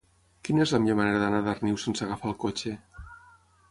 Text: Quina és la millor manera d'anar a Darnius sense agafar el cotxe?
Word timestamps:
Quina 0.47 0.63
és 0.65 0.73
la 0.75 0.79
millor 0.85 0.97
manera 1.01 1.21
d'anar 1.25 1.43
a 1.43 1.47
Darnius 1.51 1.87
sense 1.89 2.09
agafar 2.09 2.35
el 2.35 2.39
cotxe? 2.47 2.79